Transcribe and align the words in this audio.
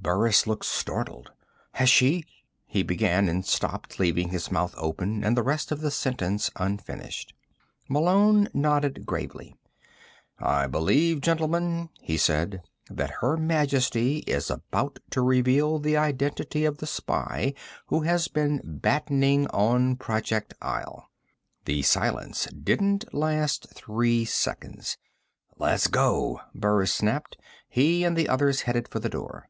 Burris 0.00 0.46
looked 0.46 0.64
startled. 0.64 1.32
"Has 1.72 1.88
she" 1.88 2.24
he 2.64 2.82
began, 2.84 3.28
and 3.28 3.44
stopped, 3.44 3.98
leaving 3.98 4.28
his 4.28 4.52
mouth 4.52 4.72
open 4.76 5.24
and 5.24 5.36
the 5.36 5.42
rest 5.42 5.72
of 5.72 5.80
the 5.80 5.90
sentence 5.92 6.50
unfinished. 6.56 7.34
Malone 7.88 8.48
nodded 8.54 9.04
gravely. 9.04 9.56
"I 10.38 10.68
believe, 10.68 11.20
gentlemen," 11.20 11.88
he 12.00 12.16
said, 12.16 12.62
"that 12.88 13.14
Her 13.20 13.36
Majesty 13.36 14.18
is 14.28 14.48
about 14.50 14.98
to 15.10 15.22
reveal 15.22 15.78
the 15.78 15.96
identity 15.96 16.64
of 16.64 16.78
the 16.78 16.86
spy 16.86 17.54
who 17.86 18.00
has 18.02 18.26
been 18.28 18.60
battening 18.64 19.48
on 19.48 19.96
Project 19.96 20.54
Isle." 20.62 21.08
The 21.64 21.82
silence 21.82 22.46
didn't 22.46 23.12
last 23.12 23.72
three 23.72 24.24
seconds. 24.24 24.98
"Let's 25.56 25.88
go," 25.88 26.40
Burris 26.54 26.92
snapped. 26.94 27.36
He 27.68 28.04
and 28.04 28.16
the 28.16 28.28
others 28.28 28.62
headed 28.62 28.88
for 28.88 29.00
the 29.00 29.08
door. 29.08 29.48